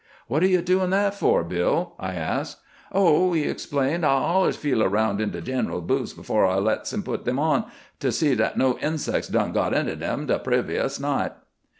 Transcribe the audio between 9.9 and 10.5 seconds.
dem de